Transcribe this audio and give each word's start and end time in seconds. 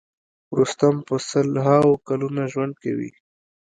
رستم 0.57 0.95
په 1.07 1.15
سل 1.29 1.49
هاوو 1.65 1.93
کلونه 2.07 2.41
ژوند 2.51 2.73
کوي. 2.83 3.11